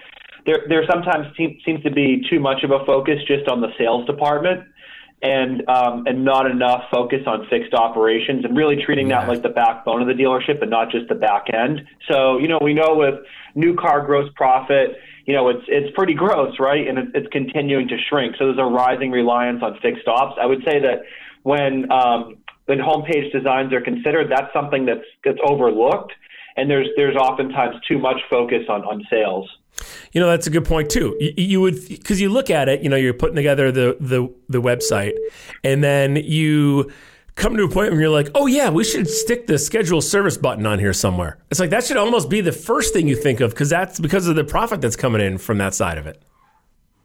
there 0.46 0.64
there 0.70 0.86
sometimes 0.90 1.28
seem, 1.36 1.60
seems 1.66 1.84
to 1.84 1.92
be 1.92 2.24
too 2.30 2.40
much 2.40 2.64
of 2.64 2.72
a 2.72 2.86
focus 2.86 3.20
just 3.28 3.50
on 3.50 3.60
the 3.60 3.68
sales 3.78 4.06
department, 4.06 4.64
and 5.22 5.68
um, 5.68 6.08
and 6.08 6.24
not 6.24 6.50
enough 6.50 6.84
focus 6.90 7.20
on 7.28 7.46
fixed 7.50 7.74
operations, 7.74 8.46
and 8.46 8.56
really 8.56 8.78
treating 8.86 9.10
yeah. 9.10 9.20
that 9.20 9.28
like 9.28 9.44
the 9.44 9.50
backbone 9.50 10.02
of 10.02 10.08
the 10.08 10.14
dealership 10.14 10.62
and 10.62 10.72
not 10.72 10.90
just 10.90 11.10
the 11.10 11.16
back 11.16 11.48
end. 11.54 11.82
So 12.10 12.38
you 12.38 12.48
know, 12.48 12.60
we 12.62 12.74
know 12.74 12.96
with 12.96 13.16
new 13.56 13.76
car 13.76 14.06
gross 14.06 14.32
profit, 14.36 14.96
you 15.26 15.34
know, 15.34 15.50
it's 15.50 15.66
it's 15.68 15.94
pretty 15.98 16.14
gross, 16.14 16.56
right? 16.60 16.88
And 16.88 16.98
it's, 16.98 17.12
it's 17.14 17.28
continuing 17.34 17.90
to 17.90 17.98
shrink. 18.10 18.38
So 18.40 18.46
there's 18.46 18.58
a 18.58 18.72
rising 18.72 19.12
reliance 19.12 19.62
on 19.62 19.78
fixed 19.82 20.08
ops. 20.08 20.38
I 20.42 20.46
would 20.46 20.64
say 20.64 20.80
that 20.80 21.04
when 21.44 21.92
um, 21.92 22.38
when 22.66 22.80
homepage 22.80 23.32
designs 23.32 23.74
are 23.74 23.82
considered, 23.82 24.32
that's 24.32 24.52
something 24.54 24.86
that's 24.86 25.06
that's 25.24 25.40
overlooked, 25.46 26.14
and 26.56 26.70
there's 26.70 26.88
there's 26.96 27.16
oftentimes 27.16 27.76
too 27.88 27.98
much 27.98 28.18
focus 28.30 28.64
on 28.70 28.84
on 28.84 29.04
sales. 29.10 29.50
You 30.12 30.22
know, 30.22 30.28
that's 30.28 30.48
a 30.48 30.50
good 30.50 30.66
point 30.66 30.90
too. 30.90 31.18
You, 31.20 31.34
you 31.38 31.62
would 31.62 31.88
because 31.88 32.22
you 32.22 32.30
look 32.30 32.50
at 32.50 32.70
it, 32.70 32.82
you 32.82 32.90
know, 32.90 32.96
you're 32.96 33.14
putting 33.14 33.36
together 33.36 33.72
the 33.72 33.98
the 34.00 34.34
the 34.50 34.62
website, 34.62 35.14
and 35.64 35.84
then 35.84 36.16
you 36.16 36.92
come 37.36 37.58
to 37.58 37.64
a 37.64 37.70
point 37.70 37.92
where 37.92 38.02
you're 38.02 38.10
like, 38.10 38.30
oh 38.36 38.46
yeah, 38.46 38.70
we 38.70 38.84
should 38.84 39.10
stick 39.10 39.48
the 39.48 39.58
schedule 39.58 40.02
service 40.02 40.38
button 40.38 40.66
on 40.66 40.80
here 40.80 40.94
somewhere. 40.94 41.40
It's 41.50 41.60
like 41.60 41.72
that 41.72 41.84
should 41.84 41.98
almost 41.98 42.30
be 42.30 42.42
the 42.42 42.52
first 42.52 42.94
thing 42.94 43.08
you 43.08 43.16
think 43.16 43.40
of 43.40 43.52
because 43.52 43.70
that's 43.70 44.00
because 44.00 44.28
of 44.28 44.36
the 44.36 44.44
profit 44.44 44.82
that's 44.82 44.96
coming 44.96 45.22
in 45.22 45.38
from 45.38 45.58
that 45.58 45.74
side 45.74 45.98
of 45.98 46.08
it. 46.08 46.22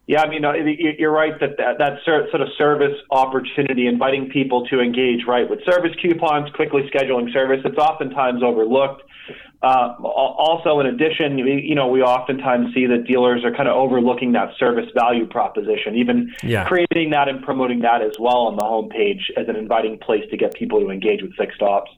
Yeah, 0.08 0.22
I 0.22 0.28
mean, 0.30 0.42
uh, 0.42 0.54
you're 0.98 1.12
right 1.12 1.38
that 1.38 1.58
that, 1.58 1.76
that 1.76 1.98
sort 2.02 2.40
of 2.40 2.48
service 2.56 2.96
opportunity, 3.10 3.86
inviting 3.86 4.30
people 4.30 4.66
to 4.68 4.80
engage, 4.80 5.26
right, 5.28 5.48
with 5.48 5.60
service 5.66 5.92
coupons, 6.00 6.48
quickly 6.54 6.88
scheduling 6.92 7.30
service, 7.30 7.60
it's 7.62 7.76
oftentimes 7.76 8.42
overlooked. 8.42 9.02
Uh, 9.60 9.94
also, 10.04 10.78
in 10.78 10.86
addition, 10.86 11.36
you 11.36 11.74
know, 11.74 11.88
we 11.88 12.00
oftentimes 12.00 12.72
see 12.72 12.86
that 12.86 13.04
dealers 13.08 13.44
are 13.44 13.50
kind 13.50 13.68
of 13.68 13.74
overlooking 13.76 14.30
that 14.32 14.50
service 14.56 14.88
value 14.94 15.26
proposition, 15.26 15.96
even 15.96 16.32
yeah. 16.44 16.64
creating 16.68 17.10
that 17.10 17.28
and 17.28 17.42
promoting 17.42 17.80
that 17.80 18.00
as 18.00 18.12
well 18.20 18.46
on 18.46 18.54
the 18.54 18.62
homepage 18.62 19.20
as 19.36 19.48
an 19.48 19.56
inviting 19.56 19.98
place 19.98 20.22
to 20.30 20.36
get 20.36 20.54
people 20.54 20.78
to 20.78 20.90
engage 20.90 21.22
with 21.22 21.34
fixed 21.34 21.60
ops. 21.60 21.90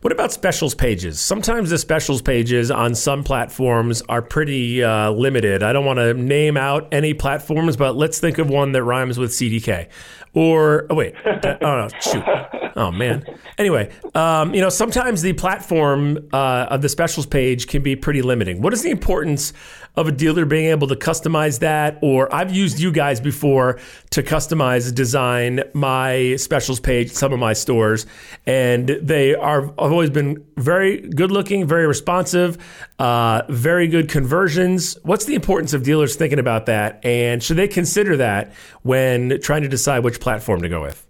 What 0.00 0.12
about 0.12 0.32
specials 0.32 0.74
pages? 0.74 1.20
Sometimes 1.20 1.70
the 1.70 1.78
specials 1.78 2.22
pages 2.22 2.70
on 2.70 2.94
some 2.94 3.24
platforms 3.24 4.02
are 4.08 4.22
pretty 4.22 4.82
uh, 4.82 5.10
limited. 5.10 5.62
I 5.62 5.72
don't 5.72 5.84
want 5.84 5.98
to 5.98 6.14
name 6.14 6.56
out 6.56 6.88
any 6.92 7.14
platforms, 7.14 7.76
but 7.76 7.96
let's 7.96 8.18
think 8.18 8.38
of 8.38 8.48
one 8.48 8.72
that 8.72 8.84
rhymes 8.84 9.18
with 9.18 9.30
CDK. 9.30 9.88
Or 10.34 10.86
oh 10.90 10.94
wait, 10.94 11.14
uh, 11.26 11.56
oh 11.62 11.88
no, 11.88 11.88
shoot, 12.00 12.22
oh 12.76 12.92
man. 12.92 13.24
Anyway, 13.56 13.90
um, 14.14 14.54
you 14.54 14.60
know 14.60 14.68
sometimes 14.68 15.22
the 15.22 15.32
platform 15.32 16.28
uh, 16.32 16.66
of 16.70 16.82
the 16.82 16.88
specials 17.08 17.26
page 17.26 17.68
can 17.68 17.82
be 17.82 17.96
pretty 17.96 18.20
limiting. 18.20 18.60
What 18.60 18.74
is 18.74 18.82
the 18.82 18.90
importance 18.90 19.54
of 19.96 20.08
a 20.08 20.12
dealer 20.12 20.44
being 20.44 20.66
able 20.66 20.88
to 20.88 20.94
customize 20.94 21.60
that? 21.60 21.98
Or 22.02 22.32
I've 22.34 22.54
used 22.54 22.78
you 22.78 22.92
guys 22.92 23.18
before 23.18 23.80
to 24.10 24.22
customize, 24.22 24.94
design 24.94 25.62
my 25.72 26.36
specials 26.36 26.80
page, 26.80 27.10
some 27.10 27.32
of 27.32 27.38
my 27.38 27.54
stores, 27.54 28.04
and 28.44 28.88
they 28.88 29.34
are 29.34 29.62
have 29.62 29.78
always 29.78 30.10
been 30.10 30.44
very 30.58 31.00
good 31.00 31.32
looking, 31.32 31.66
very 31.66 31.86
responsive, 31.86 32.58
uh, 32.98 33.40
very 33.48 33.88
good 33.88 34.10
conversions. 34.10 34.98
What's 35.02 35.24
the 35.24 35.34
importance 35.34 35.72
of 35.72 35.82
dealers 35.84 36.14
thinking 36.14 36.38
about 36.38 36.66
that, 36.66 37.02
and 37.02 37.42
should 37.42 37.56
they 37.56 37.68
consider 37.68 38.18
that 38.18 38.52
when 38.82 39.40
trying 39.40 39.62
to 39.62 39.68
decide 39.68 40.04
which 40.04 40.20
platform 40.20 40.60
to 40.60 40.68
go 40.68 40.82
with? 40.82 41.07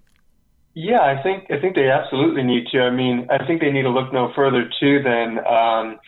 Yeah, 0.79 1.01
I 1.03 1.21
think 1.25 1.51
I 1.51 1.59
think 1.61 1.75
they 1.75 1.91
absolutely 1.91 2.45
need 2.45 2.69
to. 2.71 2.79
I 2.83 2.91
mean, 2.91 3.27
I 3.31 3.45
think 3.45 3.61
they 3.61 3.73
need 3.73 3.83
to 3.83 3.91
look 3.91 4.13
no 4.13 4.31
further 4.37 4.71
too 4.79 5.03
than 5.03 5.39
um, 5.45 5.99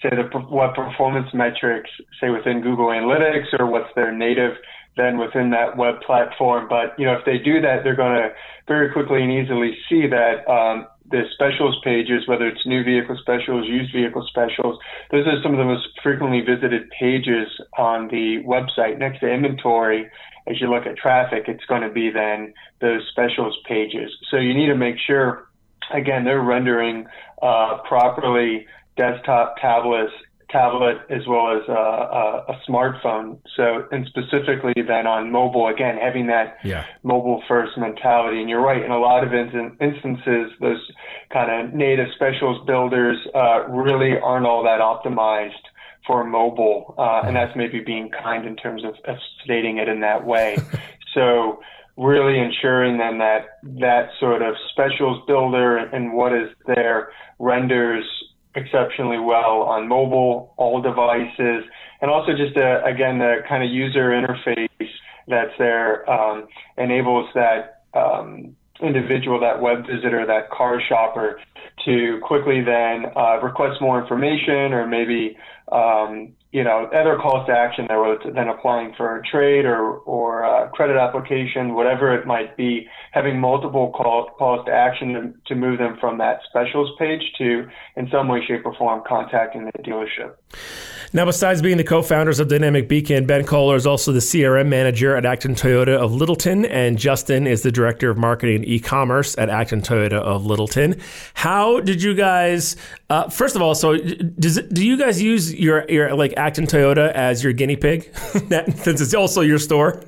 say 0.00 0.10
the 0.14 0.22
what 0.46 0.76
performance 0.76 1.26
metrics 1.34 1.90
say 2.20 2.30
within 2.30 2.60
Google 2.60 2.94
Analytics 2.94 3.50
or 3.58 3.66
what's 3.66 3.92
their 3.96 4.12
native 4.12 4.52
then 4.96 5.18
within 5.18 5.50
that 5.50 5.76
web 5.76 6.00
platform. 6.06 6.68
But 6.68 6.94
you 6.96 7.06
know, 7.06 7.14
if 7.14 7.24
they 7.24 7.38
do 7.38 7.60
that, 7.60 7.82
they're 7.82 7.96
going 7.96 8.22
to 8.22 8.28
very 8.68 8.92
quickly 8.92 9.20
and 9.20 9.32
easily 9.32 9.76
see 9.88 10.06
that 10.06 10.46
um, 10.46 10.86
the 11.10 11.22
specials 11.34 11.76
pages, 11.82 12.22
whether 12.28 12.46
it's 12.46 12.64
new 12.64 12.84
vehicle 12.84 13.18
specials, 13.20 13.66
used 13.66 13.92
vehicle 13.92 14.24
specials, 14.30 14.78
those 15.10 15.26
are 15.26 15.42
some 15.42 15.52
of 15.52 15.58
the 15.58 15.64
most 15.64 15.88
frequently 16.04 16.40
visited 16.40 16.88
pages 16.90 17.48
on 17.78 18.06
the 18.08 18.44
website. 18.46 18.98
Next 18.98 19.18
to 19.20 19.28
inventory, 19.28 20.06
as 20.46 20.60
you 20.60 20.70
look 20.70 20.86
at 20.86 20.96
traffic, 20.96 21.44
it's 21.48 21.64
going 21.66 21.82
to 21.82 21.90
be 21.90 22.10
then 22.10 22.54
those 22.80 23.06
specials 23.10 23.56
pages. 23.66 24.10
So 24.30 24.36
you 24.36 24.54
need 24.54 24.68
to 24.68 24.76
make 24.76 24.96
sure, 24.98 25.48
again, 25.92 26.24
they're 26.24 26.42
rendering 26.42 27.06
uh, 27.42 27.78
properly 27.88 28.66
desktop, 28.96 29.56
tablets, 29.60 30.12
tablet 30.50 30.98
as 31.08 31.26
well 31.26 31.56
as 31.56 31.68
a, 31.68 31.72
a, 31.72 32.44
a, 32.48 32.60
smartphone. 32.68 33.38
So, 33.56 33.86
and 33.92 34.06
specifically 34.06 34.74
then 34.76 35.06
on 35.06 35.30
mobile, 35.30 35.68
again, 35.68 35.96
having 35.96 36.26
that 36.26 36.58
yeah. 36.64 36.86
mobile 37.02 37.42
first 37.48 37.78
mentality. 37.78 38.40
And 38.40 38.48
you're 38.48 38.60
right, 38.60 38.84
in 38.84 38.90
a 38.90 38.98
lot 38.98 39.24
of 39.24 39.32
in- 39.32 39.76
instances, 39.80 40.52
those 40.60 40.90
kind 41.32 41.68
of 41.68 41.74
native 41.74 42.08
specials 42.14 42.66
builders 42.66 43.16
uh, 43.34 43.68
really 43.68 44.18
aren't 44.18 44.46
all 44.46 44.64
that 44.64 44.80
optimized 44.80 45.52
for 46.06 46.24
mobile. 46.24 46.94
Uh, 46.98 47.22
and 47.24 47.36
that's 47.36 47.54
maybe 47.56 47.80
being 47.80 48.10
kind 48.10 48.46
in 48.46 48.56
terms 48.56 48.84
of, 48.84 48.94
of 49.04 49.16
stating 49.44 49.78
it 49.78 49.88
in 49.88 50.00
that 50.00 50.26
way. 50.26 50.56
so, 51.14 51.60
really 51.96 52.38
ensuring 52.38 52.96
then 52.96 53.18
that 53.18 53.58
that 53.62 54.08
sort 54.18 54.40
of 54.40 54.54
specials 54.70 55.22
builder 55.26 55.76
and 55.76 56.14
what 56.14 56.32
is 56.32 56.48
there 56.66 57.10
renders 57.38 58.04
exceptionally 58.54 59.18
well 59.18 59.62
on 59.62 59.86
mobile, 59.86 60.54
all 60.56 60.80
devices, 60.80 61.64
and 62.00 62.10
also 62.10 62.32
just 62.32 62.56
a, 62.56 62.80
uh, 62.80 62.84
again 62.84 63.18
the 63.18 63.36
kind 63.48 63.62
of 63.62 63.70
user 63.70 64.10
interface 64.10 64.88
that's 65.28 65.52
there 65.58 66.08
um, 66.10 66.48
enables 66.78 67.28
that 67.34 67.82
um, 67.94 68.56
individual, 68.82 69.38
that 69.40 69.60
web 69.60 69.86
visitor, 69.86 70.26
that 70.26 70.50
car 70.50 70.80
shopper 70.88 71.38
to 71.84 72.18
quickly 72.22 72.62
then 72.62 73.06
uh, 73.16 73.38
request 73.42 73.80
more 73.80 74.00
information 74.00 74.72
or 74.72 74.86
maybe 74.86 75.36
um, 75.72 76.32
you 76.52 76.64
know, 76.64 76.90
other 76.92 77.16
calls 77.16 77.46
to 77.46 77.52
action 77.52 77.86
there, 77.88 78.12
it's 78.12 78.24
then 78.34 78.48
applying 78.48 78.92
for 78.96 79.16
a 79.16 79.22
trade 79.22 79.64
or, 79.64 79.98
or 79.98 80.42
a 80.42 80.68
credit 80.70 80.96
application, 80.96 81.74
whatever 81.74 82.12
it 82.12 82.26
might 82.26 82.56
be, 82.56 82.88
having 83.12 83.38
multiple 83.38 83.92
call, 83.92 84.30
calls 84.36 84.66
to 84.66 84.72
action 84.72 85.12
to, 85.12 85.32
to 85.46 85.54
move 85.54 85.78
them 85.78 85.96
from 86.00 86.18
that 86.18 86.40
specials 86.48 86.90
page 86.98 87.22
to, 87.38 87.68
in 87.96 88.08
some 88.10 88.26
way, 88.26 88.40
shape, 88.46 88.62
or 88.64 88.74
form, 88.74 89.02
contacting 89.06 89.64
the 89.64 89.72
dealership. 89.82 90.34
Now, 91.12 91.24
besides 91.24 91.60
being 91.60 91.76
the 91.76 91.84
co-founders 91.84 92.38
of 92.38 92.46
Dynamic 92.46 92.88
Beacon, 92.88 93.26
Ben 93.26 93.44
Koller 93.44 93.74
is 93.74 93.84
also 93.84 94.12
the 94.12 94.20
CRM 94.20 94.68
manager 94.68 95.16
at 95.16 95.26
Acton 95.26 95.56
Toyota 95.56 95.96
of 95.96 96.14
Littleton, 96.14 96.64
and 96.66 96.98
Justin 96.98 97.48
is 97.48 97.62
the 97.62 97.72
director 97.72 98.10
of 98.10 98.18
marketing 98.18 98.62
e-commerce 98.62 99.36
at 99.36 99.48
Acton 99.48 99.82
Toyota 99.82 100.20
of 100.20 100.46
Littleton. 100.46 101.00
How 101.34 101.80
did 101.80 102.00
you 102.00 102.14
guys? 102.14 102.76
Uh, 103.10 103.28
first 103.28 103.56
of 103.56 103.62
all, 103.62 103.74
so 103.74 103.96
does 103.96 104.60
do 104.72 104.86
you 104.86 104.96
guys 104.96 105.20
use 105.20 105.52
your 105.52 105.84
your 105.88 106.14
like 106.14 106.32
Acton 106.36 106.66
Toyota 106.66 107.10
as 107.12 107.42
your 107.42 107.52
guinea 107.52 107.76
pig, 107.76 108.14
since 108.14 109.00
it's 109.00 109.14
also 109.14 109.40
your 109.40 109.58
store? 109.58 110.04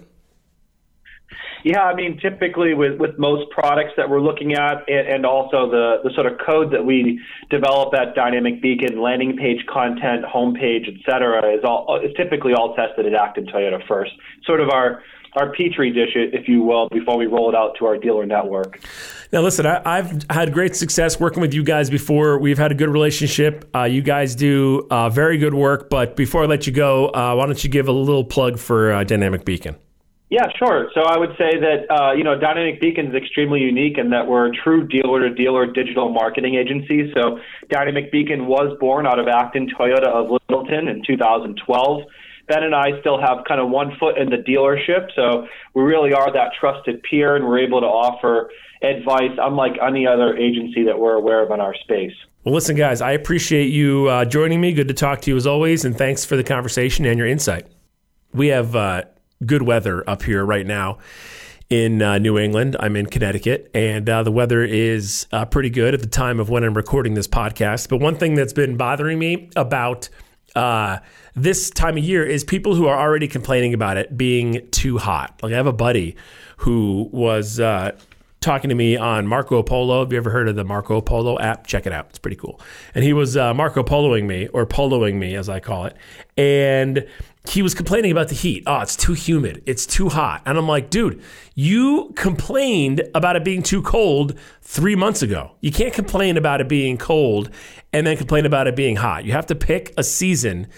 Yeah, 1.65 1.83
I 1.83 1.95
mean, 1.95 2.19
typically 2.19 2.75
with, 2.75 2.99
with 2.99 3.19
most 3.19 3.49
products 3.51 3.93
that 3.97 4.11
we're 4.11 4.21
looking 4.21 4.55
at, 4.55 4.83
and, 4.89 5.07
and 5.07 5.27
also 5.27 5.71
the, 5.71 5.99
the 6.03 6.11
sort 6.13 6.27
of 6.27 6.39
code 6.45 6.73
that 6.73 6.85
we 6.85 7.21
develop 7.51 7.95
at 7.95 8.17
Dynamic 8.17 8.61
Beacon, 8.61 9.01
landing 9.01 9.37
page 9.37 9.65
content, 9.67 10.25
homepage, 10.25 10.89
et 10.89 10.99
cetera, 11.09 11.55
is 11.55 11.61
all 11.65 12.01
is 12.05 12.13
typically 12.17 12.53
all 12.55 12.75
tested 12.75 13.07
at 13.07 13.15
Acton 13.15 13.47
Toyota 13.47 13.87
first. 13.87 14.13
Sort 14.45 14.61
of 14.61 14.71
our 14.71 15.03
our 15.35 15.53
petri 15.53 15.91
dish, 15.91 16.11
if 16.15 16.49
you 16.49 16.63
will, 16.63 16.89
before 16.91 17.17
we 17.17 17.27
roll 17.27 17.49
it 17.49 17.55
out 17.55 17.77
to 17.79 17.87
our 17.87 17.97
dealer 17.97 18.27
network. 18.27 18.81
Now, 19.33 19.41
listen, 19.41 19.65
I, 19.65 19.97
have 19.97 20.25
had 20.29 20.53
great 20.53 20.77
success 20.77 21.19
working 21.19 21.41
with 21.41 21.55
you 21.55 21.65
guys 21.65 21.89
before. 21.89 22.39
We've 22.39 22.59
had 22.59 22.71
a 22.71 22.75
good 22.75 22.91
relationship. 22.91 23.69
Uh, 23.75 23.85
you 23.85 24.03
guys 24.03 24.35
do 24.35 24.87
uh, 24.91 25.09
very 25.09 25.39
good 25.39 25.55
work. 25.55 25.89
But 25.89 26.17
before 26.17 26.43
I 26.43 26.47
let 26.47 26.67
you 26.67 26.73
go, 26.73 27.09
uh, 27.09 27.35
why 27.35 27.47
don't 27.47 27.63
you 27.65 27.71
give 27.71 27.89
a 27.89 27.93
little 27.93 28.25
plug 28.25 28.59
for 28.59 28.93
uh, 28.93 29.05
Dynamic 29.05 29.45
Beacon? 29.45 29.77
Yeah, 30.33 30.47
sure. 30.59 30.91
So 30.95 31.03
I 31.03 31.19
would 31.19 31.37
say 31.37 31.61
that 31.61 31.85
uh, 31.91 32.13
you 32.13 32.25
know 32.25 32.39
Dynamic 32.39 32.81
Beacon 32.81 33.09
is 33.09 33.15
extremely 33.15 33.61
unique 33.61 33.99
in 33.99 34.09
that 34.11 34.27
we're 34.27 34.47
a 34.47 34.51
true 34.65 34.87
dealer-to-dealer 34.89 35.73
digital 35.73 36.11
marketing 36.11 36.55
agency. 36.55 37.13
So 37.15 37.39
Dynamic 37.69 38.11
Beacon 38.11 38.47
was 38.47 38.75
born 38.81 39.07
out 39.07 39.19
of 39.19 39.29
Acton 39.29 39.69
Toyota 39.79 40.09
of 40.09 40.31
Littleton 40.31 40.89
in 40.89 41.03
2012. 41.07 42.03
Ben 42.49 42.63
and 42.63 42.75
I 42.75 43.01
still 43.01 43.21
have 43.21 43.45
kind 43.47 43.61
of 43.61 43.71
one 43.71 43.97
foot 43.99 44.19
in 44.19 44.31
the 44.31 44.37
dealership, 44.37 45.09
so 45.15 45.47
we 45.75 45.83
really 45.83 46.13
are 46.13 46.33
that 46.33 46.53
trusted 46.59 47.03
peer, 47.03 47.37
and 47.37 47.45
we're 47.47 47.61
able 47.61 47.81
to 47.81 47.87
offer 47.87 48.51
advice 48.83 49.39
unlike 49.39 49.73
any 49.81 50.07
other 50.07 50.37
agency 50.37 50.85
that 50.85 50.99
we're 50.99 51.15
aware 51.15 51.43
of 51.43 51.51
in 51.51 51.61
our 51.61 51.75
space. 51.75 52.15
Well, 52.45 52.55
listen, 52.55 52.75
guys, 52.75 53.01
I 53.01 53.13
appreciate 53.13 53.69
you 53.69 54.09
uh, 54.09 54.25
joining 54.25 54.61
me. 54.61 54.73
Good 54.73 54.89
to 54.89 54.95
talk 54.95 55.21
to 55.23 55.31
you 55.31 55.37
as 55.37 55.47
always, 55.47 55.85
and 55.85 55.97
thanks 55.97 56.25
for 56.25 56.37
the 56.37 56.45
conversation 56.45 57.05
and 57.07 57.19
your 57.19 57.29
insight. 57.29 57.67
We 58.33 58.49
have. 58.49 58.75
Uh, 58.75 59.03
good 59.47 59.63
weather 59.63 60.09
up 60.09 60.23
here 60.23 60.45
right 60.45 60.67
now 60.67 60.99
in 61.69 62.03
uh, 62.03 62.19
New 62.19 62.39
England. 62.39 62.77
I'm 62.79 62.97
in 62.97 63.07
Connecticut, 63.07 63.71
and 63.75 64.09
uh, 64.09 64.23
the 64.23 64.33
weather 64.33 64.63
is 64.63 65.27
uh, 65.33 65.45
pretty 65.47 65.71
good 65.71 65.95
at 65.95 66.01
the 66.01 66.07
time 66.07 66.39
of 66.41 66.51
when 66.51 66.65
I'm 66.65 66.75
recording 66.75 67.15
this 67.15 67.29
podcast. 67.29 67.89
But 67.89 67.99
one 67.99 68.17
thing 68.17 68.35
that's 68.35 68.53
been 68.53 68.77
bothering 68.77 69.19
me 69.19 69.51
about 69.57 70.09
uh, 70.55 70.99
this 71.35 71.71
time 71.71 71.97
of 71.97 72.05
year 72.05 72.25
is 72.25 72.45
people 72.45 72.75
who 72.75 72.87
are 72.87 72.99
already 72.99 73.29
complaining 73.29 73.75
about 73.75 73.97
it 73.97 74.17
being 74.17 74.69
too 74.71 74.99
hot. 74.99 75.39
Like 75.43 75.53
I 75.53 75.57
have 75.57 75.67
a 75.67 75.73
buddy 75.73 76.17
who 76.59 77.09
was 77.13 77.59
uh, 77.59 77.93
talking 78.41 78.69
to 78.69 78.75
me 78.75 78.97
on 78.97 79.27
Marco 79.27 79.63
Polo. 79.63 80.01
Have 80.01 80.13
you 80.13 80.19
ever 80.19 80.31
heard 80.31 80.49
of 80.49 80.57
the 80.57 80.65
Marco 80.65 81.01
Polo 81.01 81.39
app? 81.39 81.67
Check 81.67 81.87
it 81.87 81.93
out. 81.93 82.07
It's 82.11 82.19
pretty 82.19 82.37
cool. 82.37 82.61
And 82.95 83.05
he 83.05 83.13
was 83.13 83.37
uh, 83.37 83.55
Marco 83.55 83.83
Poloing 83.83 84.27
me, 84.27 84.49
or 84.49 84.67
poloing 84.67 85.15
me 85.15 85.35
as 85.35 85.49
I 85.49 85.61
call 85.61 85.87
it. 85.87 85.97
And 86.37 87.07
he 87.49 87.61
was 87.61 87.75
complaining 87.75 88.13
about 88.13 88.29
the 88.29 88.35
heat. 88.35 88.63
Oh, 88.67 88.81
it's 88.81 88.95
too 88.95 89.15
humid. 89.15 89.63
It's 89.67 89.85
too 89.85 90.09
hot. 90.09 90.43
And 90.47 90.57
I'm 90.57 90.69
like, 90.69 90.91
dude, 90.91 91.21
you 91.55 92.13
complained 92.15 93.03
about 93.15 93.35
it 93.37 93.45
being 93.45 93.63
too 93.63 93.83
cold 93.83 94.39
three 94.61 94.95
months 94.95 95.23
ago. 95.23 95.57
You 95.61 95.73
can't 95.73 95.93
complain 95.93 96.37
about 96.37 96.61
it 96.61 96.69
being 96.69 96.97
cold 96.99 97.51
and 97.93 98.07
then 98.07 98.17
complain 98.17 98.47
about 98.47 98.69
it 98.69 98.77
being 98.77 98.97
hot. 98.97 99.25
You 99.25 99.33
have 99.33 99.47
to 99.47 99.55
pick 99.57 99.93
a 99.97 100.05
season 100.05 100.69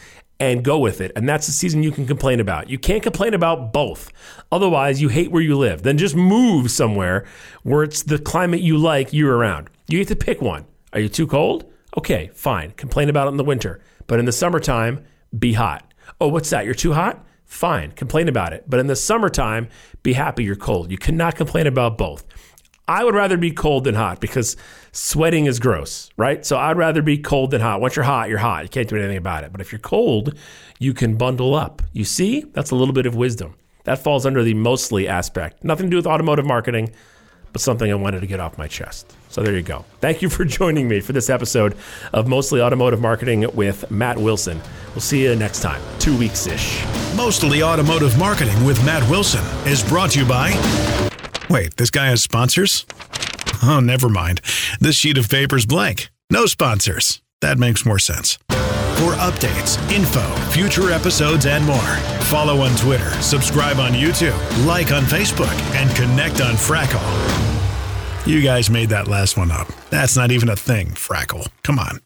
and 0.41 0.65
go 0.65 0.79
with 0.79 1.01
it. 1.01 1.13
And 1.15 1.29
that's 1.29 1.47
the 1.47 1.53
season 1.53 1.83
you 1.83 1.93
can 1.93 2.07
complain 2.07 2.41
about. 2.41 2.69
You 2.69 2.79
can't 2.79 3.03
complain 3.03 3.35
about 3.35 3.73
both. 3.73 4.11
Otherwise, 4.51 5.01
you 5.01 5.09
hate 5.09 5.31
where 5.31 5.43
you 5.43 5.57
live. 5.57 5.83
Then 5.83 5.99
just 5.99 6.17
move 6.17 6.71
somewhere 6.71 7.27
where 7.63 7.83
it's 7.83 8.03
the 8.03 8.19
climate 8.19 8.61
you 8.61 8.79
like 8.79 9.13
year 9.13 9.37
round. 9.37 9.69
You 9.87 9.99
get 9.99 10.09
to 10.09 10.17
pick 10.17 10.41
one. 10.41 10.65
Are 10.93 11.01
you 11.01 11.09
too 11.09 11.27
cold? 11.27 11.71
Okay, 11.97 12.31
fine. 12.35 12.73
Complain 12.73 13.09
about 13.09 13.29
it 13.29 13.33
in 13.33 13.37
the 13.37 13.45
winter. 13.45 13.81
But 14.07 14.19
in 14.19 14.25
the 14.25 14.33
summertime, 14.33 15.05
be 15.39 15.53
hot. 15.53 15.94
Oh, 16.21 16.29
what's 16.29 16.51
that? 16.51 16.65
You're 16.65 16.75
too 16.75 16.93
hot? 16.93 17.25
Fine. 17.45 17.93
Complain 17.93 18.29
about 18.29 18.53
it. 18.53 18.65
But 18.69 18.81
in 18.81 18.87
the 18.87 18.97
summertime, 18.97 19.69
be 20.03 20.15
happy 20.15 20.45
you're 20.45 20.57
cold. 20.57 20.91
You 20.91 20.99
cannot 20.99 21.37
complain 21.37 21.67
about 21.67 21.99
both. 21.99 22.27
I 22.87 23.03
would 23.03 23.15
rather 23.15 23.39
be 23.39 23.51
cold 23.51 23.85
than 23.85 23.95
hot 23.95 24.21
because 24.21 24.57
sweating 24.93 25.47
is 25.47 25.59
gross, 25.59 26.11
right? 26.19 26.45
So 26.45 26.59
I'd 26.59 26.77
rather 26.77 27.01
be 27.01 27.17
cold 27.17 27.51
than 27.51 27.63
hot. 27.63 27.81
Once 27.81 27.97
you're 27.97 28.05
hot, 28.05 28.29
you're 28.29 28.39
hot. 28.39 28.65
You 28.65 28.69
can't 28.69 28.89
do 28.89 28.97
anything 28.97 29.17
about 29.17 29.45
it. 29.45 29.53
But 29.53 29.63
if 29.63 29.73
you're 29.73 29.79
cold, 29.79 30.39
you 30.79 30.93
can 30.93 31.17
bundle 31.17 31.55
up. 31.55 31.81
You 31.93 32.05
see, 32.05 32.43
that's 32.53 32.71
a 32.71 32.77
little 32.77 32.93
bit 32.93 33.07
of 33.07 33.15
wisdom. 33.15 33.55
That 33.85 34.03
falls 34.03 34.27
under 34.27 34.43
the 34.43 34.55
mostly 34.55 35.09
aspect. 35.09 35.65
Nothing 35.65 35.87
to 35.87 35.91
do 35.91 35.97
with 35.97 36.07
automotive 36.07 36.47
marketing, 36.47 36.93
but 37.55 37.61
something 37.61 37.89
I 37.89 37.95
wanted 37.95 38.21
to 38.21 38.27
get 38.27 38.41
off 38.41 38.59
my 38.59 38.67
chest. 38.67 39.15
So 39.29 39.41
there 39.41 39.55
you 39.55 39.63
go. 39.63 39.85
Thank 40.01 40.23
you 40.23 40.29
for 40.29 40.45
joining 40.61 40.89
me 40.89 41.01
for 41.01 41.13
this 41.13 41.31
episode 41.31 41.77
of 42.13 42.27
Mostly 42.27 42.61
Automotive 42.61 43.01
Marketing 43.01 43.47
with 43.55 43.89
Matt 43.93 44.19
Wilson. 44.19 44.61
We'll 44.93 45.01
see 45.01 45.23
you 45.23 45.37
next 45.37 45.63
time, 45.63 45.81
two 46.01 46.19
weeks 46.19 46.49
ish. 46.49 46.85
Mostly 47.17 47.63
Automotive 47.63 48.19
Marketing 48.19 48.65
with 48.65 48.85
Matt 48.85 49.09
Wilson 49.09 49.45
is 49.69 49.89
brought 49.89 50.11
to 50.11 50.19
you 50.21 50.27
by. 50.27 50.51
Wait, 51.49 51.77
this 51.77 51.91
guy 51.91 52.07
has 52.07 52.23
sponsors? 52.23 52.87
Oh, 53.63 53.79
never 53.81 54.09
mind. 54.09 54.41
This 54.81 54.97
sheet 54.97 55.17
of 55.17 55.29
paper's 55.29 55.65
blank. 55.65 56.11
No 56.31 56.47
sponsors. 56.47 57.23
That 57.41 57.57
makes 57.57 57.87
more 57.87 58.01
sense. 58.01 58.37
For 58.97 59.13
updates, 59.15 59.77
info, 59.93 60.23
future 60.51 60.91
episodes, 60.91 61.47
and 61.47 61.65
more, 61.65 61.97
follow 62.25 62.61
on 62.61 62.75
Twitter, 62.77 63.11
subscribe 63.21 63.79
on 63.79 63.93
YouTube, 63.93 64.39
like 64.67 64.93
on 64.93 65.03
Facebook, 65.03 65.53
and 65.75 65.95
connect 65.97 66.41
on 66.41 66.55
Frackle. 66.55 67.03
You 68.27 68.41
guys 68.41 68.71
made 68.71 68.89
that 68.89 69.09
last 69.09 69.37
one 69.37 69.51
up. 69.51 69.69
That's 69.91 70.17
not 70.17 70.31
even 70.31 70.49
a 70.49 70.57
thing, 70.57 70.89
Frackle. 70.89 71.47
Come 71.63 71.79
on. 71.79 72.01